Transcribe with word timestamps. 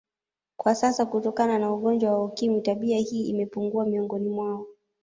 Kwa 0.57 0.75
sasa 0.75 1.05
kutokana 1.05 1.59
na 1.59 1.73
ugonjwa 1.73 2.11
wa 2.11 2.25
ukimwi 2.25 2.61
tabia 2.61 2.97
hii 2.97 3.29
imepungua 3.29 3.85
miongoni 3.85 4.29
mwao 4.29 4.67